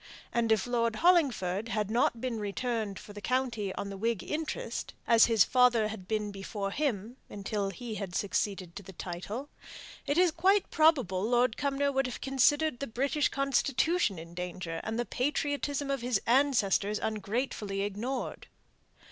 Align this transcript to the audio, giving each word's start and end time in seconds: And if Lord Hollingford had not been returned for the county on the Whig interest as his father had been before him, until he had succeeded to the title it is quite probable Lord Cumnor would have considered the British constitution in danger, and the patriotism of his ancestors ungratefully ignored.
And 0.33 0.51
if 0.51 0.65
Lord 0.65 0.95
Hollingford 0.95 1.69
had 1.69 1.91
not 1.91 2.19
been 2.19 2.39
returned 2.39 2.97
for 2.97 3.13
the 3.13 3.21
county 3.21 3.71
on 3.75 3.91
the 3.91 3.97
Whig 3.97 4.23
interest 4.23 4.95
as 5.05 5.27
his 5.27 5.43
father 5.43 5.89
had 5.89 6.07
been 6.07 6.31
before 6.31 6.71
him, 6.71 7.17
until 7.29 7.69
he 7.69 7.93
had 7.93 8.15
succeeded 8.15 8.75
to 8.75 8.81
the 8.81 8.93
title 8.93 9.49
it 10.07 10.17
is 10.17 10.31
quite 10.31 10.71
probable 10.71 11.21
Lord 11.21 11.55
Cumnor 11.55 11.91
would 11.91 12.07
have 12.07 12.19
considered 12.19 12.79
the 12.79 12.87
British 12.87 13.29
constitution 13.29 14.17
in 14.17 14.33
danger, 14.33 14.81
and 14.83 14.97
the 14.97 15.05
patriotism 15.05 15.91
of 15.91 16.01
his 16.01 16.19
ancestors 16.25 16.97
ungratefully 16.97 17.81
ignored. 17.81 18.47